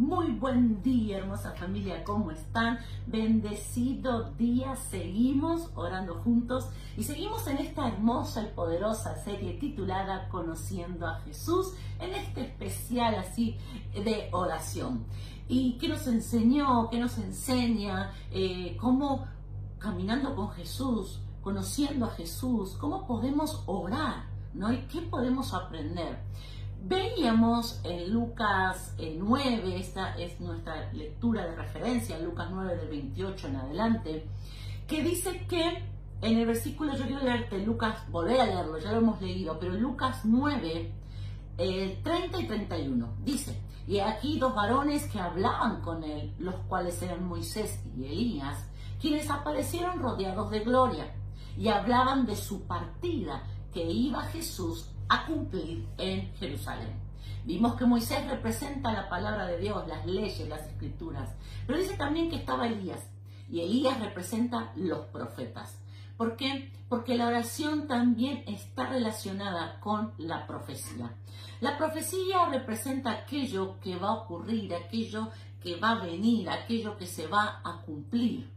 Muy 0.00 0.28
buen 0.28 0.82
día, 0.82 1.18
hermosa 1.18 1.52
familia, 1.52 2.02
¿cómo 2.04 2.30
están? 2.30 2.78
Bendecido 3.06 4.30
día, 4.30 4.74
seguimos 4.74 5.68
orando 5.74 6.14
juntos 6.14 6.70
y 6.96 7.02
seguimos 7.02 7.46
en 7.48 7.58
esta 7.58 7.86
hermosa 7.86 8.42
y 8.42 8.46
poderosa 8.54 9.14
serie 9.22 9.58
titulada 9.58 10.26
Conociendo 10.30 11.06
a 11.06 11.16
Jesús, 11.16 11.74
en 11.98 12.14
este 12.14 12.46
especial 12.46 13.14
así 13.16 13.58
de 13.92 14.30
oración. 14.32 15.04
¿Y 15.48 15.76
qué 15.76 15.88
nos 15.88 16.06
enseñó? 16.06 16.88
¿Qué 16.88 16.98
nos 16.98 17.18
enseña? 17.18 18.10
Eh, 18.30 18.78
¿Cómo 18.80 19.26
caminando 19.78 20.34
con 20.34 20.48
Jesús, 20.52 21.20
conociendo 21.42 22.06
a 22.06 22.10
Jesús, 22.12 22.74
cómo 22.80 23.06
podemos 23.06 23.64
orar? 23.66 24.30
¿no? 24.54 24.72
¿Y 24.72 24.78
qué 24.86 25.02
podemos 25.02 25.54
aprender? 25.54 26.18
Veíamos 26.82 27.78
en 27.84 28.10
Lucas 28.10 28.94
9, 28.98 29.44
eh, 29.44 29.78
esta 29.78 30.16
es 30.18 30.40
nuestra 30.40 30.90
lectura 30.92 31.46
de 31.46 31.54
referencia, 31.54 32.18
Lucas 32.18 32.48
9 32.50 32.76
del 32.76 32.88
28 32.88 33.48
en 33.48 33.56
adelante, 33.56 34.26
que 34.88 35.02
dice 35.02 35.46
que 35.46 35.84
en 36.22 36.38
el 36.38 36.46
versículo, 36.46 36.96
yo 36.96 37.04
quiero 37.04 37.22
leerte 37.22 37.58
Lucas, 37.58 38.10
volver 38.10 38.40
a 38.40 38.46
leerlo, 38.46 38.78
ya 38.78 38.92
lo 38.92 38.98
hemos 38.98 39.20
leído, 39.20 39.58
pero 39.58 39.74
Lucas 39.74 40.22
9, 40.24 40.92
30 41.56 42.40
y 42.40 42.46
31, 42.46 43.14
dice, 43.24 43.60
y 43.86 43.98
aquí 43.98 44.38
dos 44.38 44.54
varones 44.54 45.06
que 45.08 45.20
hablaban 45.20 45.82
con 45.82 46.02
él, 46.02 46.34
los 46.38 46.54
cuales 46.66 47.00
eran 47.02 47.26
Moisés 47.28 47.84
y 47.94 48.06
Elías, 48.06 48.66
quienes 48.98 49.28
aparecieron 49.30 49.98
rodeados 49.98 50.50
de 50.50 50.60
gloria 50.60 51.14
y 51.58 51.68
hablaban 51.68 52.24
de 52.24 52.36
su 52.36 52.66
partida, 52.66 53.42
que 53.72 53.84
iba 53.84 54.22
Jesús 54.22 54.90
a 55.10 55.26
cumplir 55.26 55.86
en 55.98 56.32
Jerusalén. 56.36 56.98
Vimos 57.44 57.74
que 57.74 57.84
Moisés 57.84 58.26
representa 58.30 58.92
la 58.92 59.08
palabra 59.08 59.46
de 59.46 59.58
Dios, 59.58 59.86
las 59.88 60.06
leyes, 60.06 60.48
las 60.48 60.66
escrituras, 60.66 61.34
pero 61.66 61.78
dice 61.78 61.96
también 61.96 62.30
que 62.30 62.36
estaba 62.36 62.66
Elías 62.66 63.00
y 63.50 63.60
Elías 63.60 64.00
representa 64.00 64.72
los 64.76 65.06
profetas. 65.06 65.80
¿Por 66.16 66.36
qué? 66.36 66.70
Porque 66.88 67.16
la 67.16 67.26
oración 67.26 67.88
también 67.88 68.44
está 68.46 68.86
relacionada 68.86 69.80
con 69.80 70.12
la 70.18 70.46
profecía. 70.46 71.12
La 71.60 71.76
profecía 71.76 72.46
representa 72.50 73.10
aquello 73.10 73.80
que 73.80 73.96
va 73.96 74.08
a 74.10 74.14
ocurrir, 74.14 74.74
aquello 74.74 75.30
que 75.62 75.76
va 75.76 75.92
a 75.92 76.04
venir, 76.04 76.48
aquello 76.48 76.96
que 76.96 77.06
se 77.06 77.26
va 77.26 77.60
a 77.64 77.82
cumplir. 77.82 78.48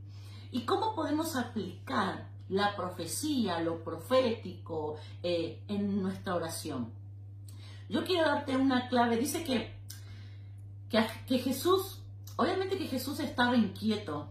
¿Y 0.51 0.61
cómo 0.65 0.93
podemos 0.93 1.35
aplicar 1.35 2.32
la 2.49 2.75
profecía, 2.75 3.59
lo 3.59 3.83
profético 3.83 4.95
eh, 5.21 5.63
en 5.67 6.01
nuestra 6.01 6.35
oración. 6.35 6.91
Yo 7.89 8.03
quiero 8.03 8.27
darte 8.27 8.55
una 8.55 8.87
clave. 8.89 9.17
Dice 9.17 9.43
que, 9.43 9.73
que, 10.89 11.37
Jesús, 11.39 12.01
obviamente 12.35 12.77
que 12.77 12.87
Jesús 12.87 13.19
estaba 13.19 13.55
inquieto 13.55 14.27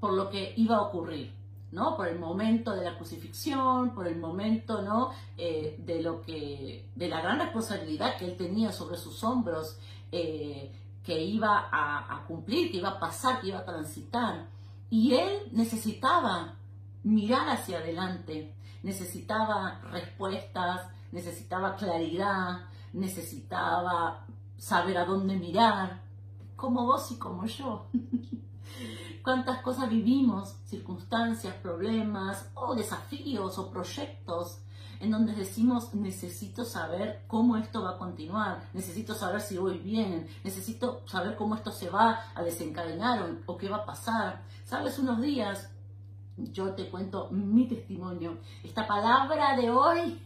por 0.00 0.14
lo 0.14 0.30
que 0.30 0.54
iba 0.56 0.76
a 0.76 0.82
ocurrir. 0.82 1.32
¿no? 1.70 1.96
Por 1.96 2.08
el 2.08 2.18
momento 2.18 2.72
de 2.72 2.84
la 2.84 2.96
crucifixión, 2.96 3.94
por 3.94 4.06
el 4.06 4.18
momento, 4.18 4.82
¿no? 4.82 5.10
Eh, 5.38 5.76
de 5.78 6.02
lo 6.02 6.20
que, 6.20 6.86
de 6.94 7.08
la 7.08 7.22
gran 7.22 7.38
responsabilidad 7.38 8.18
que 8.18 8.26
él 8.26 8.36
tenía 8.36 8.72
sobre 8.72 8.98
sus 8.98 9.24
hombros, 9.24 9.78
eh, 10.10 10.70
que 11.02 11.18
iba 11.24 11.70
a, 11.72 12.14
a, 12.14 12.26
cumplir, 12.26 12.70
que 12.70 12.76
iba 12.76 12.90
a 12.90 13.00
pasar, 13.00 13.40
que 13.40 13.48
iba 13.48 13.60
a 13.60 13.64
transitar. 13.64 14.48
Y 14.90 15.14
él 15.14 15.48
necesitaba 15.52 16.56
mirar 17.04 17.48
hacia 17.48 17.78
adelante, 17.78 18.54
necesitaba 18.82 19.80
respuestas, 19.90 20.88
necesitaba 21.10 21.76
claridad, 21.76 22.66
necesitaba 22.92 24.26
saber 24.56 24.98
a 24.98 25.04
dónde 25.04 25.36
mirar, 25.36 26.02
como 26.56 26.86
vos 26.86 27.10
y 27.10 27.16
como 27.16 27.46
yo. 27.46 27.86
Cuántas 29.22 29.62
cosas 29.62 29.88
vivimos, 29.88 30.56
circunstancias, 30.64 31.54
problemas 31.56 32.50
o 32.54 32.74
desafíos 32.74 33.58
o 33.58 33.70
proyectos 33.70 34.58
en 35.02 35.10
donde 35.10 35.34
decimos 35.34 35.92
necesito 35.94 36.64
saber 36.64 37.24
cómo 37.26 37.56
esto 37.56 37.82
va 37.82 37.90
a 37.90 37.98
continuar, 37.98 38.68
necesito 38.72 39.14
saber 39.14 39.40
si 39.40 39.58
voy 39.58 39.78
bien, 39.78 40.28
necesito 40.44 41.02
saber 41.06 41.36
cómo 41.36 41.56
esto 41.56 41.72
se 41.72 41.90
va 41.90 42.20
a 42.34 42.42
desencadenar 42.42 43.22
o, 43.22 43.52
o 43.52 43.56
qué 43.56 43.68
va 43.68 43.78
a 43.78 43.84
pasar. 43.84 44.42
Sabes, 44.64 45.00
unos 45.00 45.20
días 45.20 45.71
yo 46.36 46.74
te 46.74 46.88
cuento 46.88 47.28
mi 47.30 47.66
testimonio. 47.66 48.38
Esta 48.62 48.86
palabra 48.86 49.56
de 49.56 49.70
hoy 49.70 50.20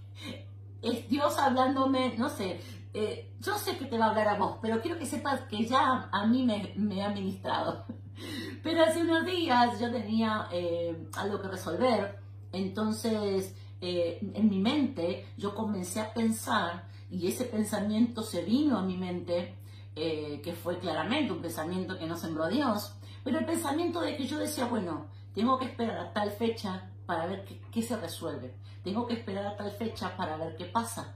es 0.83 1.09
Dios 1.09 1.39
hablándome, 1.39 2.15
no 2.17 2.29
sé, 2.29 2.61
eh, 2.99 3.31
yo 3.41 3.59
sé 3.59 3.77
que 3.77 3.85
te 3.85 3.99
va 3.99 4.07
a 4.07 4.09
hablar 4.09 4.29
a 4.29 4.39
vos, 4.39 4.57
pero 4.63 4.81
quiero 4.81 4.99
que 4.99 5.05
sepas 5.05 5.41
que 5.43 5.67
ya 5.67 6.09
a 6.11 6.27
mí 6.27 6.45
me, 6.45 7.03
ha 7.03 7.11
ministrado. 7.11 7.85
Pero 8.63 8.83
hace 8.83 9.03
unos 9.03 9.27
días 9.27 9.79
yo 9.79 9.93
tenía 9.93 10.49
eh, 10.51 11.07
algo 11.13 11.43
que 11.43 11.49
resolver, 11.49 12.19
entonces 12.53 13.55
eh, 13.83 14.19
en 14.33 14.49
mi 14.49 14.59
mente 14.59 15.27
yo 15.37 15.55
comencé 15.55 16.01
a 16.01 16.15
pensar 16.15 16.89
y 17.11 17.27
ese 17.27 17.45
pensamiento 17.45 18.23
se 18.23 18.43
vino 18.43 18.79
a 18.79 18.83
mi 18.83 18.97
mente, 18.97 19.55
que 19.95 20.55
fue 20.63 20.79
claramente 20.79 21.33
un 21.33 21.41
pensamiento 21.41 21.99
que 21.99 22.07
no 22.07 22.17
sembró 22.17 22.49
Dios, 22.49 22.97
pero 23.25 23.39
el 23.39 23.47
pensamiento 23.47 24.01
de 24.01 24.17
que 24.17 24.27
yo 24.27 24.39
decía, 24.39 24.67
bueno, 24.67 25.07
tengo 25.37 25.59
que 25.59 25.67
esperar 25.67 25.99
a 25.99 26.13
tal 26.15 26.31
fecha 26.31 26.91
para 27.05 27.27
ver 27.27 27.45
qué, 27.71 27.83
se 27.83 27.95
resuelve. 27.99 28.55
Tengo 28.83 29.07
que 29.07 29.13
esperar 29.13 29.47
a 29.47 29.57
tal 29.57 29.71
fecha 29.71 30.17
para 30.17 30.39
ver 30.39 30.57
qué 30.57 30.65
pasa. 30.65 31.15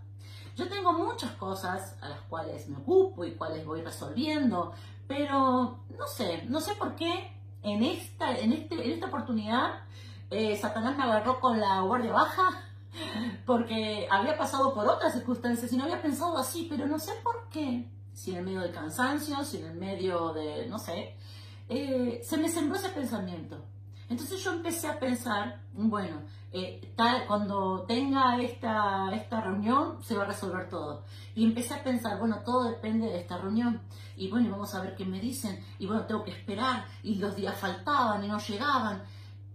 Yo 0.55 0.69
tengo 0.69 0.93
muchas 0.93 1.33
cosas 1.33 1.97
a 2.03 2.11
las 2.11 2.21
cuales 2.29 2.69
me 2.69 2.77
ocupo 2.77 3.25
y 3.25 3.33
cuales 3.33 3.65
voy 3.65 3.81
resolviendo, 3.81 4.73
pero 5.09 5.79
no 5.99 6.07
sé, 6.07 6.43
no 6.49 6.61
sé 6.61 6.75
por 6.75 6.97
qué 6.97 7.33
en 7.63 7.83
esta, 7.83 8.39
en 8.39 8.53
este, 8.53 8.75
en 8.75 8.91
esta 8.93 9.07
oportunidad 9.07 9.85
eh, 10.31 10.55
Satanás 10.57 10.99
me 10.99 11.05
agarró 11.05 11.41
con 11.41 11.59
la 11.59 11.81
guardia 11.81 12.13
baja 12.13 12.63
porque 13.47 14.07
había 14.11 14.37
pasado 14.37 14.75
por 14.75 14.87
otras 14.87 15.15
circunstancias 15.15 15.73
y 15.73 15.79
no 15.79 15.85
había 15.85 16.03
pensado 16.03 16.37
así, 16.37 16.67
pero 16.69 16.87
no 16.87 16.99
sé 16.99 17.13
por 17.23 17.49
qué. 17.49 17.91
Si 18.13 18.33
en 18.33 18.39
el 18.39 18.45
medio 18.45 18.61
del 18.61 18.73
cansancio, 18.73 19.43
si 19.45 19.57
en 19.57 19.67
el 19.67 19.77
medio 19.77 20.35
de, 20.35 20.67
no 20.67 20.79
sé, 20.79 21.17
eh, 21.71 22.21
se 22.23 22.37
me 22.37 22.51
sembró 22.51 22.77
ese 22.77 22.91
pensamiento. 22.91 23.65
Entonces 24.11 24.43
yo 24.43 24.53
empecé 24.53 24.89
a 24.89 24.99
pensar, 24.99 25.61
bueno, 25.73 26.23
eh, 26.53 26.93
tal, 26.97 27.29
cuando 27.29 27.83
tenga 27.87 28.43
esta, 28.43 29.09
esta 29.15 29.41
reunión 29.41 30.03
se 30.03 30.17
va 30.17 30.25
a 30.25 30.27
resolver 30.27 30.69
todo. 30.69 31.05
Y 31.37 31.45
empecé 31.45 31.75
a 31.75 31.85
pensar, 31.85 32.19
bueno, 32.19 32.41
todo 32.45 32.65
depende 32.65 33.07
de 33.07 33.21
esta 33.21 33.39
reunión. 33.39 33.81
Y 34.17 34.29
bueno, 34.29 34.51
vamos 34.51 34.75
a 34.75 34.81
ver 34.83 34.97
qué 34.97 35.05
me 35.05 35.21
dicen. 35.21 35.65
Y 35.79 35.87
bueno, 35.87 36.07
tengo 36.07 36.25
que 36.25 36.33
esperar. 36.33 36.87
Y 37.05 37.15
los 37.15 37.37
días 37.37 37.57
faltaban 37.57 38.25
y 38.25 38.27
no 38.27 38.41
llegaban. 38.41 39.05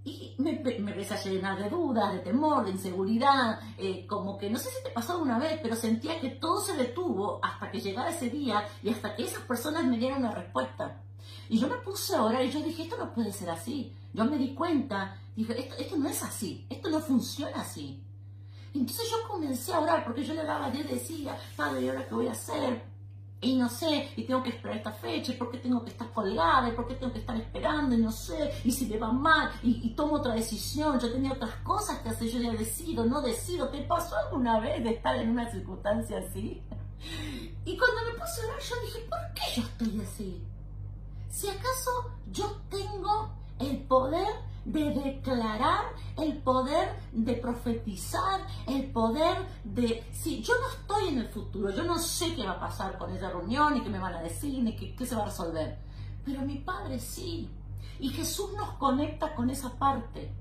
Y 0.05 0.35
me, 0.37 0.53
me 0.79 0.91
empecé 0.91 1.15
a 1.15 1.23
llenar 1.23 1.61
de 1.61 1.69
dudas, 1.69 2.13
de 2.13 2.19
temor, 2.19 2.63
de 2.63 2.71
inseguridad, 2.71 3.59
eh, 3.77 4.07
como 4.07 4.37
que 4.37 4.49
no 4.49 4.57
sé 4.57 4.69
si 4.69 4.83
te 4.83 4.91
pasó 4.91 5.19
una 5.19 5.37
vez, 5.37 5.59
pero 5.61 5.75
sentía 5.75 6.21
que 6.21 6.29
todo 6.29 6.61
se 6.61 6.77
detuvo 6.77 7.39
hasta 7.43 7.71
que 7.71 7.81
llegara 7.81 8.11
ese 8.11 8.29
día 8.29 8.65
y 8.81 8.89
hasta 8.89 9.15
que 9.15 9.23
esas 9.23 9.41
personas 9.43 9.83
me 9.83 9.97
dieran 9.97 10.19
una 10.19 10.31
respuesta. 10.31 11.01
Y 11.49 11.59
yo 11.59 11.67
me 11.67 11.77
puse 11.77 12.15
a 12.15 12.23
orar 12.23 12.43
y 12.43 12.51
yo 12.51 12.61
dije, 12.61 12.83
esto 12.83 12.97
no 12.97 13.13
puede 13.13 13.31
ser 13.31 13.49
así. 13.49 13.93
Yo 14.13 14.25
me 14.25 14.37
di 14.37 14.53
cuenta, 14.53 15.19
dije, 15.35 15.59
esto, 15.59 15.75
esto 15.75 15.97
no 15.97 16.09
es 16.09 16.23
así, 16.23 16.65
esto 16.69 16.89
no 16.89 16.99
funciona 16.99 17.61
así. 17.61 18.01
Entonces 18.73 19.09
yo 19.09 19.27
comencé 19.27 19.73
a 19.73 19.79
orar 19.79 20.03
porque 20.03 20.23
yo 20.23 20.33
le 20.33 20.43
daba 20.43 20.65
a 20.65 20.71
Dios 20.71 20.87
decía, 20.87 21.37
Padre, 21.55 21.81
¿y 21.81 21.89
ahora 21.89 22.07
qué 22.07 22.13
voy 22.13 22.27
a 22.27 22.31
hacer? 22.31 22.83
Y 23.41 23.57
no 23.57 23.69
sé, 23.69 24.09
y 24.15 24.23
tengo 24.23 24.41
que 24.41 24.49
esperar 24.49 24.77
esta 24.77 24.91
fecha, 24.91 25.31
y 25.31 25.35
por 25.35 25.51
qué 25.51 25.59
tengo 25.59 25.83
que 25.83 25.91
estar 25.91 26.11
colgada, 26.11 26.67
y 26.67 26.71
por 26.71 26.87
qué 26.87 26.95
tengo 26.95 27.13
que 27.13 27.19
estar 27.19 27.35
esperando, 27.35 27.93
y 27.93 27.99
no 27.99 28.11
sé, 28.11 28.51
y 28.63 28.71
si 28.71 28.87
me 28.87 28.97
va 28.97 29.11
mal, 29.11 29.51
y, 29.61 29.93
tomo 29.93 30.15
otra 30.15 30.33
decisión, 30.33 30.99
yo 30.99 31.11
tenía 31.11 31.33
otras 31.33 31.53
cosas 31.57 31.99
que 31.99 32.09
hacer, 32.09 32.29
yo 32.29 32.39
ya 32.39 32.53
decido, 32.53 33.05
no 33.05 33.21
decido. 33.21 33.69
¿Te 33.69 33.83
pasó 33.83 34.15
alguna 34.17 34.59
vez 34.59 34.83
de 34.83 34.91
estar 34.91 35.15
en 35.17 35.29
una 35.29 35.49
circunstancia 35.51 36.17
así? 36.17 36.61
Y 37.65 37.77
cuando 37.77 38.01
me 38.05 38.19
puse 38.19 38.41
a 38.41 38.45
orar, 38.45 38.59
yo 38.61 38.75
dije, 38.81 38.99
¿por 39.09 39.19
qué 39.35 39.61
yo 39.61 39.67
estoy 39.67 40.01
así? 40.01 40.43
Si 41.35 41.49
acaso 41.49 41.91
yo 42.31 42.61
tengo 42.69 43.29
el 43.59 43.79
poder 43.79 44.35
de 44.63 44.91
declarar, 44.91 45.83
el 46.15 46.37
poder 46.37 46.97
de 47.11 47.33
profetizar, 47.33 48.39
el 48.65 48.89
poder 48.93 49.45
de... 49.65 50.07
Si 50.13 50.41
yo 50.41 50.53
no 50.61 50.69
estoy 50.69 51.09
en 51.09 51.19
el 51.19 51.27
futuro, 51.27 51.71
yo 51.71 51.83
no 51.83 51.99
sé 51.99 52.33
qué 52.35 52.45
va 52.45 52.53
a 52.53 52.59
pasar 52.61 52.97
con 52.97 53.11
esa 53.11 53.31
reunión, 53.31 53.73
ni 53.73 53.81
qué 53.81 53.89
me 53.89 53.99
van 53.99 54.13
a 54.13 54.21
decir, 54.21 54.63
ni 54.63 54.77
qué, 54.77 55.05
se 55.05 55.13
va 55.13 55.23
a 55.23 55.25
resolver. 55.25 55.77
Pero 56.23 56.39
mi 56.43 56.59
Padre 56.59 56.99
sí. 56.99 57.49
Y 57.99 58.11
Jesús 58.11 58.53
nos 58.53 58.69
conecta 58.75 59.35
con 59.35 59.49
esa 59.49 59.77
parte. 59.77 60.33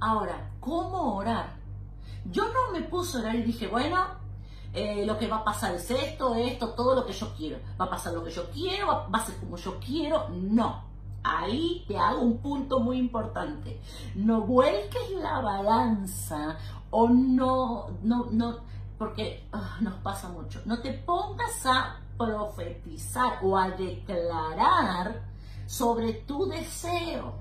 Ahora, 0.00 0.52
¿cómo 0.58 1.16
orar? 1.16 1.58
Yo 2.30 2.44
no 2.48 2.72
me 2.72 2.80
puse 2.80 3.18
a 3.18 3.20
orar 3.20 3.34
y 3.34 3.42
dije, 3.42 3.66
bueno, 3.66 4.06
eh, 4.74 5.04
lo 5.06 5.18
que 5.18 5.28
va 5.28 5.36
a 5.36 5.44
pasar 5.44 5.74
es 5.74 5.90
esto, 5.90 6.34
esto, 6.34 6.70
todo 6.70 6.94
lo 6.94 7.06
que 7.06 7.12
yo 7.12 7.32
quiero. 7.36 7.58
Va 7.80 7.86
a 7.86 7.90
pasar 7.90 8.12
lo 8.12 8.24
que 8.24 8.30
yo 8.30 8.50
quiero, 8.50 8.86
va, 8.86 9.18
a 9.18 9.24
ser 9.24 9.36
como 9.36 9.56
yo 9.56 9.78
quiero. 9.78 10.28
No 10.30 10.94
ahí 11.24 11.84
te 11.88 11.98
hago 11.98 12.20
un 12.20 12.38
punto 12.38 12.80
muy 12.80 12.98
importante. 12.98 13.80
No 14.14 14.42
vuelques 14.42 15.10
la 15.20 15.40
balanza 15.40 16.56
o 16.90 17.08
no, 17.08 17.88
no, 18.02 18.26
no, 18.30 18.58
porque 18.98 19.48
ah, 19.52 19.78
nos 19.80 19.94
pasa 19.94 20.28
mucho. 20.28 20.60
No 20.66 20.80
te 20.80 20.92
pongas 20.92 21.66
a 21.66 22.00
profetizar 22.16 23.38
o 23.42 23.56
a 23.56 23.70
declarar 23.70 25.22
sobre 25.66 26.12
tu 26.12 26.46
deseo, 26.46 27.34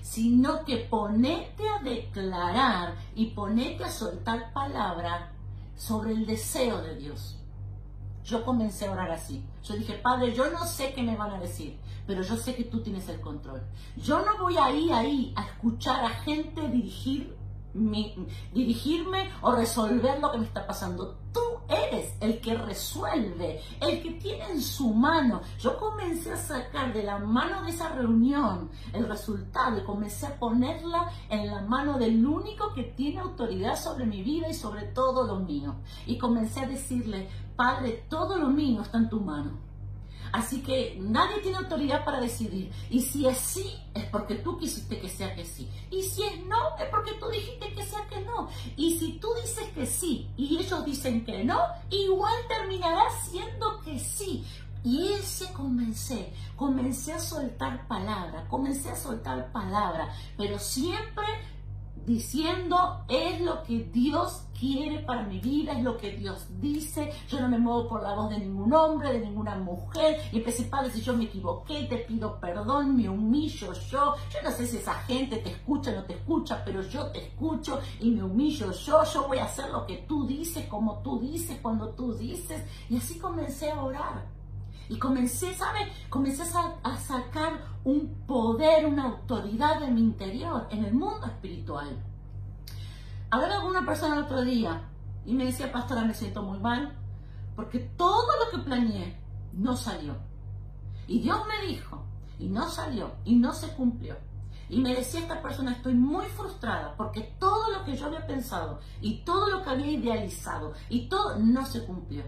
sino 0.00 0.64
que 0.64 0.78
ponete 0.78 1.68
a 1.68 1.82
declarar 1.82 2.94
y 3.14 3.26
ponete 3.26 3.84
a 3.84 3.90
soltar 3.90 4.52
palabra 4.52 5.35
sobre 5.76 6.12
el 6.12 6.26
deseo 6.26 6.82
de 6.82 6.96
Dios. 6.96 7.38
Yo 8.24 8.44
comencé 8.44 8.86
a 8.86 8.92
orar 8.92 9.10
así. 9.10 9.44
Yo 9.62 9.74
dije, 9.74 9.94
Padre, 9.94 10.34
yo 10.34 10.50
no 10.50 10.64
sé 10.64 10.92
qué 10.92 11.02
me 11.02 11.16
van 11.16 11.30
a 11.30 11.38
decir, 11.38 11.78
pero 12.06 12.22
yo 12.22 12.36
sé 12.36 12.56
que 12.56 12.64
tú 12.64 12.82
tienes 12.82 13.08
el 13.08 13.20
control. 13.20 13.62
Yo 13.96 14.24
no 14.24 14.38
voy 14.38 14.56
a 14.56 14.70
ir 14.72 14.92
ahí 14.92 15.32
a 15.36 15.44
escuchar 15.44 16.04
a 16.04 16.10
gente 16.10 16.68
dirigir 16.68 17.36
dirigirme 18.52 19.30
o 19.42 19.52
resolver 19.52 20.18
lo 20.20 20.32
que 20.32 20.38
me 20.38 20.46
está 20.46 20.66
pasando. 20.66 21.18
Tú 21.32 21.40
eres 21.68 22.14
el 22.20 22.40
que 22.40 22.54
resuelve, 22.54 23.60
el 23.80 24.02
que 24.02 24.12
tiene 24.12 24.50
en 24.50 24.60
su 24.60 24.92
mano. 24.92 25.42
Yo 25.58 25.78
comencé 25.78 26.32
a 26.32 26.36
sacar 26.36 26.92
de 26.92 27.02
la 27.02 27.18
mano 27.18 27.62
de 27.62 27.70
esa 27.70 27.88
reunión 27.90 28.70
el 28.92 29.08
resultado 29.08 29.78
y 29.78 29.84
comencé 29.84 30.26
a 30.26 30.38
ponerla 30.38 31.10
en 31.28 31.46
la 31.46 31.62
mano 31.62 31.98
del 31.98 32.24
único 32.24 32.72
que 32.74 32.84
tiene 32.84 33.20
autoridad 33.20 33.76
sobre 33.76 34.06
mi 34.06 34.22
vida 34.22 34.48
y 34.48 34.54
sobre 34.54 34.82
todo 34.84 35.26
lo 35.26 35.40
mío. 35.40 35.76
Y 36.06 36.18
comencé 36.18 36.60
a 36.60 36.68
decirle, 36.68 37.28
Padre, 37.56 38.04
todo 38.08 38.38
lo 38.38 38.48
mío 38.48 38.82
está 38.82 38.98
en 38.98 39.08
tu 39.08 39.20
mano. 39.20 39.75
Así 40.32 40.62
que 40.62 40.96
nadie 41.00 41.40
tiene 41.40 41.58
autoridad 41.58 42.04
para 42.04 42.20
decidir. 42.20 42.70
Y 42.90 43.00
si 43.00 43.26
es 43.26 43.38
sí, 43.38 43.78
es 43.94 44.04
porque 44.06 44.36
tú 44.36 44.58
quisiste 44.58 45.00
que 45.00 45.08
sea 45.08 45.34
que 45.34 45.44
sí. 45.44 45.68
Y 45.90 46.02
si 46.02 46.22
es 46.22 46.44
no, 46.46 46.76
es 46.78 46.88
porque 46.90 47.12
tú 47.14 47.28
dijiste 47.28 47.72
que 47.72 47.84
sea 47.84 48.06
que 48.08 48.20
no. 48.22 48.48
Y 48.76 48.98
si 48.98 49.12
tú 49.18 49.28
dices 49.42 49.68
que 49.74 49.86
sí 49.86 50.28
y 50.36 50.58
ellos 50.58 50.84
dicen 50.84 51.24
que 51.24 51.44
no, 51.44 51.58
igual 51.90 52.34
terminará 52.48 53.04
siendo 53.30 53.80
que 53.82 53.98
sí. 53.98 54.44
Y 54.84 55.12
ese 55.14 55.52
comencé, 55.52 56.32
comencé 56.54 57.12
a 57.12 57.18
soltar 57.18 57.88
palabra, 57.88 58.46
comencé 58.48 58.88
a 58.90 58.94
soltar 58.94 59.50
palabra, 59.50 60.14
pero 60.36 60.60
siempre 60.60 61.26
diciendo 62.06 63.04
es 63.08 63.40
lo 63.40 63.62
que 63.64 63.84
Dios 63.92 64.44
quiere 64.58 65.00
para 65.00 65.24
mi 65.24 65.38
vida, 65.38 65.72
es 65.72 65.82
lo 65.82 65.96
que 65.96 66.12
Dios 66.12 66.46
dice. 66.60 67.12
Yo 67.28 67.40
no 67.40 67.48
me 67.48 67.58
muevo 67.58 67.88
por 67.88 68.02
la 68.02 68.14
voz 68.14 68.30
de 68.30 68.38
ningún 68.38 68.72
hombre, 68.72 69.12
de 69.12 69.20
ninguna 69.20 69.56
mujer. 69.56 70.20
Y 70.32 70.38
empecé, 70.38 70.64
Padre, 70.64 70.90
si 70.90 71.00
yo 71.00 71.16
me 71.16 71.24
equivoqué, 71.24 71.84
te 71.84 71.98
pido 71.98 72.38
perdón, 72.40 72.96
me 72.96 73.08
humillo 73.08 73.72
yo. 73.72 74.14
Yo 74.30 74.42
no 74.42 74.50
sé 74.50 74.66
si 74.66 74.78
esa 74.78 74.94
gente 74.94 75.38
te 75.38 75.50
escucha 75.50 75.90
o 75.90 75.96
no 75.96 76.04
te 76.04 76.14
escucha, 76.14 76.62
pero 76.64 76.82
yo 76.82 77.10
te 77.10 77.26
escucho 77.26 77.80
y 78.00 78.10
me 78.10 78.22
humillo 78.22 78.72
yo. 78.72 79.04
Yo 79.04 79.28
voy 79.28 79.38
a 79.38 79.44
hacer 79.44 79.70
lo 79.70 79.86
que 79.86 79.96
tú 80.08 80.26
dices, 80.26 80.66
como 80.68 81.00
tú 81.00 81.18
dices, 81.18 81.58
cuando 81.60 81.90
tú 81.90 82.14
dices. 82.14 82.62
Y 82.88 82.96
así 82.96 83.18
comencé 83.18 83.70
a 83.70 83.82
orar. 83.82 84.35
Y 84.88 84.98
comencé. 84.98 85.56
Comencé 86.08 86.42
a, 86.82 86.96
sacar 86.96 87.60
un 87.84 88.24
poder, 88.26 88.86
una 88.86 89.04
autoridad 89.04 89.80
de 89.80 89.90
mi 89.90 90.00
interior, 90.00 90.66
en 90.70 90.84
el 90.84 90.94
mundo 90.94 91.26
espiritual. 91.26 91.96
Hablaba 93.30 93.60
con 93.60 93.70
una 93.70 93.84
persona 93.84 94.16
el 94.16 94.22
otro 94.22 94.42
día 94.42 94.82
y 95.24 95.34
me 95.34 95.46
decía, 95.46 95.72
pastora, 95.72 96.02
me 96.02 96.14
siento 96.14 96.42
muy 96.42 96.58
mal 96.58 96.96
porque 97.56 97.80
todo 97.80 98.28
lo 98.44 98.50
que 98.50 98.64
planeé 98.64 99.18
no 99.52 99.76
salió. 99.76 100.14
Y 101.08 101.20
Dios 101.20 101.40
me 101.46 101.66
dijo, 101.66 102.04
y 102.38 102.48
no 102.48 102.68
salió, 102.68 103.12
y 103.24 103.36
no 103.36 103.52
se 103.52 103.68
cumplió. 103.74 104.16
Y 104.68 104.80
me 104.80 104.94
decía 104.94 105.20
esta 105.20 105.42
persona, 105.42 105.72
estoy 105.72 105.94
muy 105.94 106.26
frustrada 106.26 106.94
porque 106.96 107.34
todo 107.38 107.70
lo 107.70 107.84
que 107.84 107.96
yo 107.96 108.06
había 108.06 108.26
pensado 108.26 108.80
y 109.00 109.18
todo 109.18 109.48
lo 109.48 109.62
que 109.62 109.70
había 109.70 109.92
idealizado 109.92 110.72
y 110.88 111.08
todo 111.08 111.38
no 111.38 111.64
se 111.66 111.84
cumplió. 111.84 112.24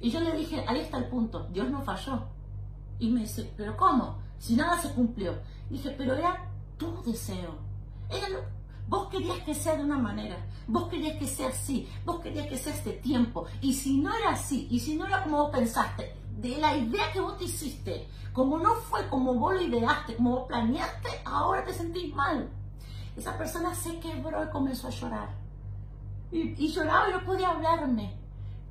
Y 0.00 0.10
yo 0.10 0.20
le 0.20 0.36
dije, 0.36 0.64
ahí 0.66 0.80
está 0.80 0.98
el 0.98 1.08
punto, 1.08 1.48
Dios 1.52 1.70
no 1.70 1.82
falló. 1.82 2.24
Y 2.98 3.10
me 3.10 3.20
dice, 3.20 3.52
pero 3.56 3.76
¿cómo? 3.76 4.18
Si 4.38 4.54
nada 4.54 4.80
se 4.80 4.92
cumplió. 4.92 5.38
dije, 5.70 5.94
pero 5.96 6.14
era 6.14 6.48
tu 6.76 7.02
deseo. 7.02 7.58
Era 8.10 8.28
vos 8.88 9.08
querías 9.08 9.38
que 9.40 9.54
sea 9.54 9.76
de 9.76 9.84
una 9.84 9.98
manera, 9.98 10.36
vos 10.66 10.88
querías 10.88 11.18
que 11.18 11.26
sea 11.26 11.48
así, 11.48 11.88
vos 12.04 12.20
querías 12.20 12.46
que 12.46 12.56
sea 12.56 12.74
este 12.74 12.92
tiempo. 12.92 13.46
Y 13.60 13.74
si 13.74 13.98
no 13.98 14.14
era 14.14 14.30
así, 14.30 14.68
y 14.70 14.80
si 14.80 14.96
no 14.96 15.06
era 15.06 15.22
como 15.22 15.38
vos 15.38 15.50
pensaste, 15.50 16.14
de 16.38 16.58
la 16.58 16.76
idea 16.76 17.12
que 17.12 17.20
vos 17.20 17.38
te 17.38 17.44
hiciste, 17.44 18.08
como 18.32 18.58
no 18.58 18.74
fue 18.74 19.08
como 19.08 19.34
vos 19.34 19.54
lo 19.54 19.62
ideaste, 19.62 20.16
como 20.16 20.30
vos 20.36 20.48
planeaste, 20.48 21.08
ahora 21.24 21.64
te 21.64 21.72
sentís 21.72 22.14
mal. 22.14 22.48
Esa 23.16 23.36
persona 23.38 23.74
se 23.74 23.98
quebró 23.98 24.44
y 24.44 24.50
comenzó 24.50 24.88
a 24.88 24.90
llorar. 24.90 25.30
Y, 26.30 26.54
y 26.62 26.68
lloraba 26.68 27.08
y 27.08 27.12
no 27.12 27.24
podía 27.24 27.50
hablarme. 27.50 28.14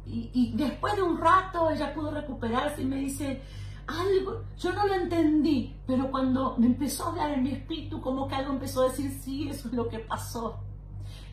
Y, 0.08 0.54
después 0.56 0.96
de 0.96 1.02
un 1.02 1.20
rato 1.20 1.70
ella 1.70 1.94
pudo 1.94 2.12
recuperarse 2.12 2.84
y 2.84 2.86
me 2.86 2.98
dice, 2.98 3.42
algo, 3.88 4.44
yo 4.58 4.72
no 4.74 4.86
lo 4.88 4.94
entendí, 4.94 5.76
pero 5.88 6.12
cuando 6.12 6.56
me 6.58 6.68
empezó 6.68 7.06
a 7.06 7.10
hablar 7.10 7.32
en 7.32 7.44
mi 7.44 7.52
espíritu, 7.52 8.02
como 8.02 8.28
que 8.28 8.36
algo 8.36 8.54
empezó 8.54 8.82
a 8.82 8.90
decir, 8.90 9.12
sí, 9.12 9.50
eso 9.50 9.68
es 9.68 9.74
lo 9.74 9.90
que 9.90 10.00
pasó. 10.00 10.60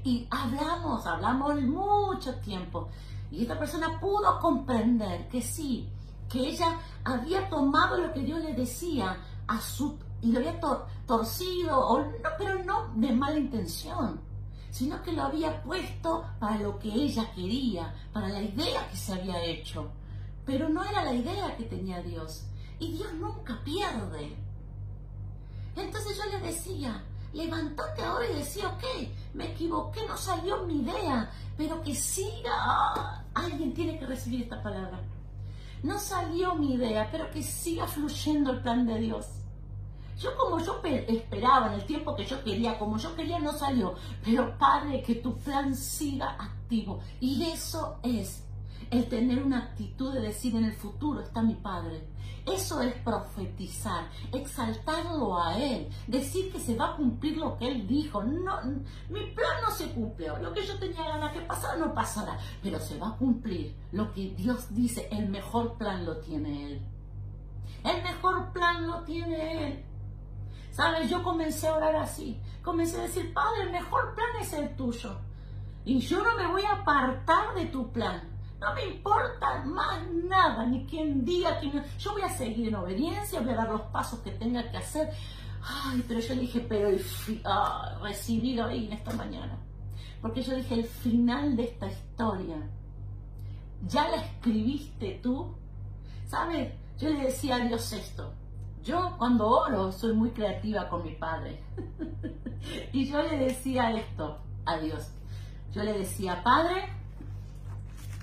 Y 0.04 0.26
hablamos, 0.30 1.06
hablamos 1.06 1.60
mucho 1.62 2.34
tiempo. 2.36 2.88
Y 3.30 3.42
esta 3.42 3.58
persona 3.58 4.00
pudo 4.00 4.38
comprender 4.40 5.28
que 5.28 5.42
sí, 5.42 5.88
que 6.28 6.40
ella 6.40 6.78
había 7.04 7.48
tomado 7.48 7.98
lo 7.98 8.12
que 8.12 8.20
Dios 8.20 8.42
le 8.42 8.54
decía 8.54 9.18
a 9.46 9.60
su, 9.60 9.98
y 10.22 10.32
lo 10.32 10.38
había 10.38 10.58
torcido, 11.06 12.06
pero 12.38 12.64
no 12.64 12.88
de 12.94 13.12
mala 13.12 13.38
intención 13.38 14.31
sino 14.72 15.02
que 15.02 15.12
lo 15.12 15.24
había 15.24 15.62
puesto 15.62 16.24
para 16.40 16.58
lo 16.58 16.78
que 16.78 16.88
ella 16.88 17.30
quería, 17.34 17.94
para 18.12 18.28
la 18.30 18.42
idea 18.42 18.88
que 18.90 18.96
se 18.96 19.12
había 19.12 19.44
hecho. 19.44 19.90
Pero 20.46 20.70
no 20.70 20.82
era 20.82 21.04
la 21.04 21.12
idea 21.12 21.54
que 21.56 21.64
tenía 21.64 22.02
Dios. 22.02 22.46
Y 22.80 22.92
Dios 22.92 23.12
nunca 23.14 23.60
pierde. 23.62 24.34
Entonces 25.76 26.16
yo 26.16 26.24
le 26.30 26.46
decía, 26.46 27.04
levántate 27.34 28.02
ahora 28.02 28.26
y 28.30 28.34
decía, 28.34 28.68
ok, 28.68 29.08
me 29.34 29.52
equivoqué, 29.52 30.06
no 30.08 30.16
salió 30.16 30.64
mi 30.64 30.80
idea, 30.80 31.30
pero 31.56 31.82
que 31.82 31.94
siga. 31.94 33.24
alguien 33.34 33.74
tiene 33.74 33.98
que 33.98 34.06
recibir 34.06 34.42
esta 34.44 34.62
palabra. 34.62 34.98
No 35.82 35.98
salió 35.98 36.54
mi 36.54 36.74
idea, 36.74 37.10
pero 37.12 37.30
que 37.30 37.42
siga 37.42 37.86
fluyendo 37.86 38.52
el 38.52 38.62
plan 38.62 38.86
de 38.86 38.98
Dios. 38.98 39.26
Yo 40.22 40.36
como 40.36 40.60
yo 40.60 40.80
esperaba, 40.84 41.66
en 41.66 41.80
el 41.80 41.84
tiempo 41.84 42.14
que 42.14 42.24
yo 42.24 42.42
quería, 42.44 42.78
como 42.78 42.96
yo 42.96 43.14
quería, 43.16 43.40
no 43.40 43.52
salió. 43.52 43.94
Pero 44.24 44.56
Padre, 44.56 45.02
que 45.02 45.16
tu 45.16 45.36
plan 45.38 45.74
siga 45.74 46.36
activo. 46.38 47.00
Y 47.20 47.42
eso 47.50 47.98
es 48.04 48.44
el 48.90 49.08
tener 49.08 49.42
una 49.42 49.58
actitud 49.58 50.14
de 50.14 50.20
decir 50.20 50.54
en 50.54 50.64
el 50.64 50.74
futuro 50.74 51.20
está 51.20 51.42
mi 51.42 51.54
Padre. 51.54 52.06
Eso 52.46 52.80
es 52.82 52.94
profetizar, 52.94 54.08
exaltarlo 54.32 55.40
a 55.40 55.56
Él, 55.56 55.88
decir 56.08 56.52
que 56.52 56.58
se 56.58 56.74
va 56.74 56.90
a 56.90 56.96
cumplir 56.96 57.36
lo 57.36 57.56
que 57.56 57.68
Él 57.68 57.86
dijo. 57.86 58.22
No, 58.22 58.60
mi 59.08 59.26
plan 59.30 59.62
no 59.64 59.70
se 59.70 59.92
cumplió, 59.92 60.36
lo 60.38 60.52
que 60.52 60.66
yo 60.66 60.78
tenía 60.78 61.04
ganas 61.04 61.32
que 61.32 61.40
pasara 61.40 61.76
no 61.76 61.94
pasará, 61.94 62.38
pero 62.62 62.80
se 62.80 62.98
va 62.98 63.10
a 63.10 63.16
cumplir 63.16 63.76
lo 63.92 64.12
que 64.12 64.30
Dios 64.36 64.74
dice, 64.74 65.08
el 65.12 65.28
mejor 65.28 65.78
plan 65.78 66.04
lo 66.04 66.18
tiene 66.18 66.66
Él. 66.66 66.82
El 67.84 68.02
mejor 68.02 68.52
plan 68.52 68.86
lo 68.86 69.02
tiene 69.04 69.68
Él. 69.68 69.84
¿Sabes? 70.72 71.08
Yo 71.10 71.22
comencé 71.22 71.68
a 71.68 71.76
orar 71.76 71.96
así. 71.96 72.40
Comencé 72.62 72.98
a 72.98 73.02
decir, 73.02 73.32
Padre, 73.32 73.64
el 73.64 73.70
mejor 73.70 74.14
plan 74.14 74.28
es 74.40 74.52
el 74.54 74.74
tuyo. 74.74 75.16
Y 75.84 76.00
yo 76.00 76.22
no 76.22 76.36
me 76.36 76.46
voy 76.46 76.62
a 76.62 76.80
apartar 76.80 77.54
de 77.54 77.66
tu 77.66 77.92
plan. 77.92 78.22
No 78.58 78.72
me 78.74 78.86
importa 78.86 79.64
más 79.64 80.08
nada, 80.10 80.64
ni 80.66 80.86
quien 80.86 81.24
diga 81.24 81.58
que 81.58 81.70
Yo 81.98 82.12
voy 82.12 82.22
a 82.22 82.28
seguir 82.28 82.68
en 82.68 82.76
obediencia, 82.76 83.40
voy 83.40 83.50
a 83.50 83.56
dar 83.56 83.70
los 83.70 83.82
pasos 83.82 84.20
que 84.20 84.30
tenga 84.30 84.70
que 84.70 84.76
hacer. 84.76 85.10
Ay, 85.62 86.04
pero 86.06 86.20
yo 86.20 86.34
dije, 86.34 86.60
pero 86.60 86.88
el 86.88 87.04
ah, 87.44 87.98
recibido 88.00 88.64
ahí 88.66 88.86
en 88.86 88.92
esta 88.92 89.12
mañana. 89.12 89.58
Porque 90.20 90.42
yo 90.42 90.54
dije, 90.54 90.74
el 90.74 90.84
final 90.84 91.56
de 91.56 91.64
esta 91.64 91.88
historia, 91.88 92.56
ya 93.86 94.08
la 94.08 94.16
escribiste 94.16 95.20
tú. 95.22 95.54
¿Sabes? 96.28 96.72
Yo 96.98 97.10
le 97.10 97.24
decía 97.24 97.56
a 97.56 97.58
Dios 97.66 97.92
esto. 97.92 98.32
Yo 98.84 99.14
cuando 99.16 99.48
oro 99.48 99.92
soy 99.92 100.12
muy 100.12 100.30
creativa 100.30 100.88
con 100.88 101.04
mi 101.04 101.12
padre. 101.12 101.62
y 102.92 103.08
yo 103.08 103.22
le 103.22 103.36
decía 103.36 103.92
esto 103.92 104.38
a 104.64 104.78
Dios. 104.78 105.10
Yo 105.72 105.82
le 105.84 105.92
decía, 105.98 106.42
Padre, 106.42 106.88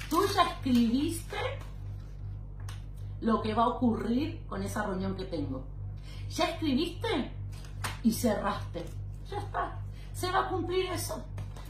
tú 0.10 0.22
ya 0.36 0.44
escribiste 0.44 1.38
lo 3.22 3.42
que 3.42 3.54
va 3.54 3.64
a 3.64 3.68
ocurrir 3.70 4.46
con 4.48 4.62
esa 4.62 4.84
reunión 4.84 5.16
que 5.16 5.26
tengo. 5.26 5.66
Ya 6.30 6.46
escribiste 6.46 7.32
y 8.04 8.12
cerraste. 8.12 8.86
Ya 9.30 9.40
está. 9.40 9.80
Se 10.14 10.32
va 10.32 10.42
a 10.42 10.50
cumplir 10.50 10.92
eso. 10.92 11.24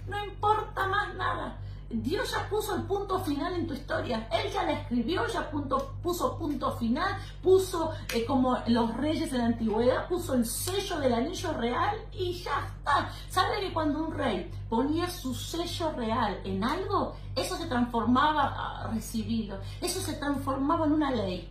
No 0.08 0.26
importa 0.26 0.88
más 0.88 1.16
nada. 1.16 1.58
Dios 1.92 2.32
ya 2.32 2.48
puso 2.48 2.76
el 2.76 2.84
punto 2.84 3.20
final 3.20 3.54
en 3.56 3.66
tu 3.66 3.74
historia. 3.74 4.28
Él 4.32 4.52
ya 4.52 4.64
la 4.64 4.74
escribió, 4.74 5.26
ya 5.28 5.50
puso 5.50 6.38
punto 6.38 6.78
final, 6.78 7.18
puso 7.42 7.92
eh, 8.14 8.26
como 8.26 8.60
los 8.68 8.96
reyes 8.96 9.32
de 9.32 9.40
la 9.40 9.46
antigüedad, 9.48 10.08
puso 10.08 10.36
el 10.36 10.46
sello 10.46 11.00
del 11.00 11.14
anillo 11.14 11.52
real 11.54 11.98
y 12.14 12.34
ya 12.34 12.68
está. 12.68 13.10
¿Sabe 13.30 13.62
que 13.62 13.74
cuando 13.74 14.06
un 14.06 14.14
rey 14.14 14.52
ponía 14.70 15.10
su 15.10 15.34
sello 15.34 15.92
real 15.94 16.40
en 16.44 16.64
algo, 16.64 17.16
eso 17.36 17.58
se 17.58 17.66
transformaba 17.66 18.84
a 18.84 18.96
eso 19.82 20.00
se 20.00 20.14
transformaba 20.14 20.86
en 20.86 20.94
una 20.94 21.12
ley? 21.12 21.50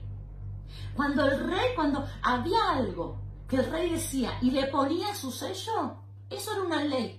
Cuando 0.94 1.24
el 1.26 1.48
rey, 1.48 1.74
cuando 1.74 2.06
había 2.22 2.58
algo 2.74 3.16
que 3.48 3.56
el 3.56 3.70
rey 3.70 3.90
decía 3.90 4.38
y 4.40 4.52
le 4.52 4.66
ponía 4.66 5.14
su 5.16 5.32
sello, 5.32 5.96
eso 6.30 6.52
era 6.52 6.62
una 6.62 6.84
ley. 6.84 7.17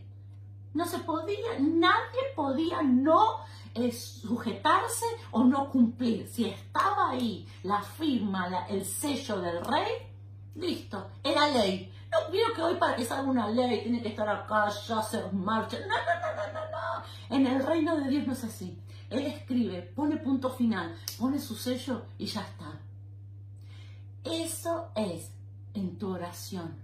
No 0.73 0.85
se 0.85 0.99
podía, 0.99 1.59
nadie 1.59 2.21
podía 2.35 2.81
no 2.83 3.39
eh, 3.73 3.91
sujetarse 3.91 5.05
o 5.31 5.43
no 5.43 5.69
cumplir. 5.69 6.27
Si 6.27 6.45
estaba 6.45 7.11
ahí 7.11 7.47
la 7.63 7.81
firma, 7.81 8.65
el 8.69 8.85
sello 8.85 9.39
del 9.39 9.63
rey, 9.65 9.91
listo, 10.55 11.07
era 11.23 11.47
ley. 11.49 11.91
No 12.11 12.17
quiero 12.31 12.53
que 12.53 12.61
hoy 12.61 12.75
para 12.75 12.95
que 12.95 13.05
salga 13.05 13.29
una 13.29 13.47
ley 13.47 13.83
tiene 13.83 14.01
que 14.01 14.09
estar 14.09 14.27
acá, 14.27 14.69
ya 14.88 14.99
hacer 14.99 15.31
marcha. 15.31 15.77
No, 15.79 15.88
no, 15.88 15.93
no, 15.95 16.35
no, 16.35 16.53
no, 16.53 16.71
no. 16.71 17.35
En 17.35 17.47
el 17.47 17.65
reino 17.65 17.95
de 17.97 18.09
Dios 18.09 18.27
no 18.27 18.33
es 18.33 18.43
así. 18.43 18.77
Él 19.09 19.25
escribe, 19.25 19.81
pone 19.81 20.17
punto 20.17 20.49
final, 20.49 20.95
pone 21.17 21.39
su 21.39 21.55
sello 21.55 22.05
y 22.17 22.25
ya 22.25 22.41
está. 22.41 22.79
Eso 24.23 24.89
es 24.95 25.31
en 25.73 25.97
tu 25.97 26.13
oración. 26.13 26.75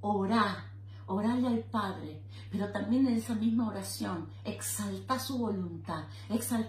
Orá, 0.00 0.67
orale 1.08 1.48
al 1.48 1.64
Padre, 1.64 2.22
pero 2.50 2.70
también 2.70 3.06
en 3.06 3.16
esa 3.16 3.34
misma 3.34 3.68
oración 3.68 4.28
exalta 4.44 5.18
su 5.18 5.38
voluntad, 5.38 6.04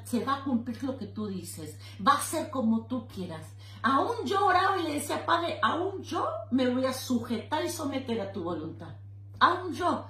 se 0.03 0.25
va 0.25 0.37
a 0.37 0.43
cumplir 0.43 0.83
lo 0.83 0.97
que 0.97 1.07
tú 1.07 1.27
dices, 1.27 1.77
va 2.05 2.13
a 2.13 2.21
ser 2.21 2.49
como 2.49 2.85
tú 2.85 3.07
quieras. 3.07 3.45
Aún 3.81 4.25
yo 4.25 4.45
oraba 4.45 4.77
y 4.79 4.83
le 4.83 4.93
decía, 4.95 5.25
Padre, 5.25 5.59
aún 5.61 6.01
yo 6.01 6.27
me 6.51 6.69
voy 6.69 6.85
a 6.85 6.93
sujetar 6.93 7.63
y 7.63 7.69
someter 7.69 8.19
a 8.19 8.31
tu 8.31 8.43
voluntad. 8.43 8.95
Aún 9.39 9.73
yo. 9.73 10.05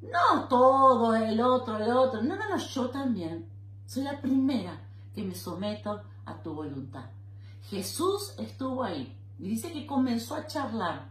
No 0.00 0.46
todo, 0.48 1.14
el 1.16 1.40
otro, 1.40 1.76
el 1.76 1.90
otro. 1.90 2.22
No, 2.22 2.36
no, 2.36 2.48
no, 2.48 2.56
yo 2.56 2.90
también. 2.90 3.48
Soy 3.86 4.04
la 4.04 4.20
primera 4.20 4.80
que 5.14 5.22
me 5.24 5.34
someto 5.34 6.02
a 6.24 6.42
tu 6.42 6.54
voluntad. 6.54 7.06
Jesús 7.62 8.34
estuvo 8.38 8.84
ahí 8.84 9.16
y 9.38 9.48
dice 9.48 9.72
que 9.72 9.86
comenzó 9.86 10.36
a 10.36 10.46
charlar 10.46 11.08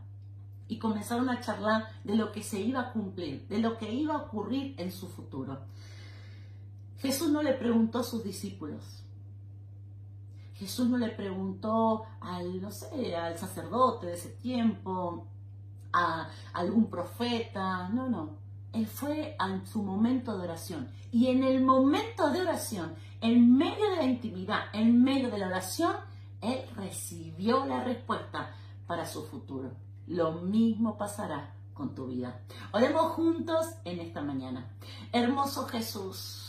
y 0.68 0.80
comenzaron 0.80 1.30
a 1.30 1.40
charlar 1.40 1.88
de 2.04 2.16
lo 2.16 2.32
que 2.32 2.44
se 2.44 2.60
iba 2.60 2.82
a 2.82 2.92
cumplir, 2.92 3.48
de 3.48 3.60
lo 3.60 3.78
que 3.78 3.92
iba 3.92 4.16
a 4.16 4.24
ocurrir 4.24 4.76
en 4.78 4.92
su 4.92 5.08
futuro. 5.08 5.60
Jesús 7.00 7.30
no 7.30 7.42
le 7.42 7.54
preguntó 7.54 8.00
a 8.00 8.04
sus 8.04 8.24
discípulos. 8.24 9.04
Jesús 10.56 10.90
no 10.90 10.98
le 10.98 11.10
preguntó 11.10 12.06
al, 12.20 12.62
no 12.62 12.72
sé, 12.72 13.16
al 13.16 13.38
sacerdote 13.38 14.08
de 14.08 14.14
ese 14.14 14.30
tiempo, 14.30 15.28
a 15.94 16.30
algún 16.54 16.90
profeta, 16.90 17.90
no, 17.90 18.10
no. 18.10 18.38
Él 18.74 18.88
fue 18.88 19.36
a 19.40 19.66
su 19.66 19.84
momento 19.84 20.38
de 20.38 20.44
oración. 20.44 20.90
Y 21.12 21.28
en 21.28 21.44
el 21.44 21.64
momento 21.64 22.32
de 22.32 22.42
oración, 22.42 22.96
en 23.22 23.56
medio 23.56 23.90
de 23.92 23.98
la 23.98 24.04
intimidad, 24.04 24.66
en 24.74 25.04
medio 25.04 25.30
de 25.30 25.38
la 25.38 25.48
oración, 25.48 25.96
él 26.42 26.62
recibió 26.76 27.66
la 27.66 27.84
respuesta 27.84 28.52
para 28.86 29.06
su 29.06 29.24
futuro. 29.24 29.72
Lo 30.08 30.34
mismo 30.34 30.98
pasará 30.98 31.54
con 31.74 31.94
tu 31.94 32.08
vida. 32.08 32.42
Oremos 32.72 33.12
juntos 33.14 33.68
en 33.86 34.00
esta 34.00 34.22
mañana. 34.22 34.68
Hermoso 35.12 35.68
Jesús, 35.68 36.48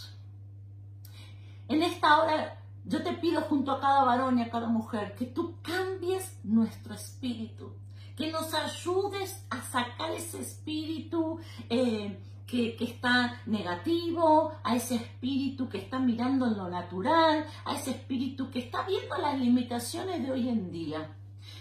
en 1.68 1.82
esta 1.82 2.22
hora 2.22 2.58
yo 2.84 3.02
te 3.02 3.12
pido 3.12 3.42
junto 3.42 3.72
a 3.72 3.80
cada 3.80 4.04
varón 4.04 4.38
y 4.38 4.42
a 4.42 4.50
cada 4.50 4.68
mujer 4.68 5.14
que 5.14 5.26
tú 5.26 5.56
cambies 5.60 6.38
nuestro 6.42 6.94
espíritu, 6.94 7.74
que 8.16 8.32
nos 8.32 8.54
ayudes 8.54 9.44
a 9.50 9.60
sacar 9.60 10.10
ese 10.12 10.40
espíritu 10.40 11.38
eh, 11.68 12.18
que, 12.46 12.76
está 12.80 13.42
negativo, 13.44 14.52
a 14.64 14.74
ese 14.74 14.94
espíritu 14.96 15.68
que 15.68 15.78
está 15.78 15.98
mirando 15.98 16.46
en 16.46 16.56
lo 16.56 16.70
natural, 16.70 17.44
a 17.66 17.74
ese 17.74 17.90
espíritu 17.90 18.50
que 18.50 18.60
está 18.60 18.86
viendo 18.86 19.18
las 19.18 19.38
limitaciones 19.38 20.22
de 20.22 20.32
hoy 20.32 20.48
en 20.48 20.72
día. 20.72 21.14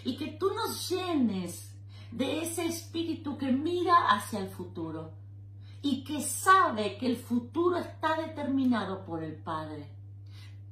Y 0.04 0.16
que 0.16 0.28
tú 0.28 0.50
nos 0.54 0.88
llenes 0.88 1.67
de 2.10 2.42
ese 2.42 2.66
espíritu 2.66 3.36
que 3.36 3.52
mira 3.52 4.08
hacia 4.08 4.40
el 4.40 4.48
futuro 4.48 5.12
y 5.82 6.04
que 6.04 6.20
sabe 6.20 6.96
que 6.98 7.06
el 7.06 7.16
futuro 7.16 7.76
está 7.76 8.16
determinado 8.16 9.04
por 9.04 9.22
el 9.22 9.36
Padre. 9.36 9.88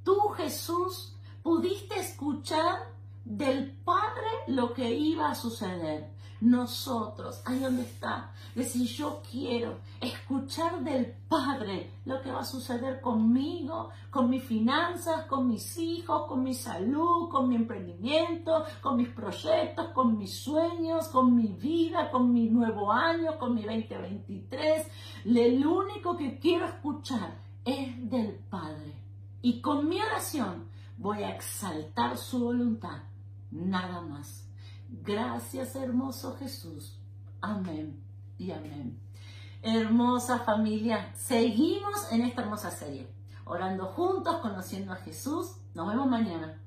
Tú, 0.03 0.29
Jesús, 0.37 1.17
pudiste 1.43 1.99
escuchar 2.01 2.95
del 3.25 3.73
Padre 3.73 4.29
lo 4.49 4.73
que 4.73 4.91
iba 4.91 5.31
a 5.31 5.35
suceder 5.35 6.16
nosotros, 6.41 7.43
ahí 7.45 7.59
donde 7.59 7.83
está, 7.83 8.33
decir 8.55 8.87
yo 8.89 9.23
quiero 9.31 9.79
escuchar 10.01 10.83
del 10.83 11.15
Padre 11.29 11.93
lo 12.05 12.21
que 12.21 12.31
va 12.31 12.41
a 12.41 12.45
suceder 12.45 13.01
conmigo, 13.01 13.91
con 14.11 14.31
mis 14.31 14.43
finanzas, 14.45 15.27
con 15.27 15.49
mis 15.49 15.77
hijos, 15.79 16.27
con 16.27 16.43
mi 16.43 16.55
salud, 16.55 17.29
con 17.29 17.49
mi 17.49 17.57
emprendimiento, 17.57 18.65
con 18.81 18.97
mis 18.97 19.09
proyectos, 19.09 19.89
con 19.89 20.17
mis 20.19 20.39
sueños, 20.39 21.09
con 21.09 21.35
mi 21.35 21.49
vida, 21.49 22.11
con 22.11 22.33
mi 22.33 22.49
nuevo 22.49 22.93
año, 22.93 23.39
con 23.39 23.55
mi 23.55 23.63
2023. 23.63 24.87
El 25.25 25.67
único 25.67 26.17
que 26.17 26.39
quiero 26.39 26.67
escuchar 26.67 27.39
es 27.65 28.11
del 28.11 28.35
Padre. 28.49 28.95
Y 29.43 29.61
con 29.61 29.89
mi 29.89 30.01
oración 30.01 30.69
voy 30.97 31.23
a 31.23 31.31
exaltar 31.31 32.17
su 32.17 32.39
voluntad, 32.41 33.03
nada 33.51 34.01
más. 34.01 34.46
Gracias, 34.89 35.75
hermoso 35.75 36.37
Jesús. 36.37 36.99
Amén 37.41 38.03
y 38.39 38.51
amén. 38.51 38.99
Hermosa 39.63 40.41
familia, 40.41 41.13
seguimos 41.15 42.13
en 42.13 42.23
esta 42.23 42.43
hermosa 42.43 42.71
serie, 42.71 43.09
orando 43.45 43.87
juntos, 43.87 44.37
conociendo 44.37 44.93
a 44.93 44.97
Jesús. 44.97 45.57
Nos 45.75 45.89
vemos 45.89 46.07
mañana. 46.09 46.61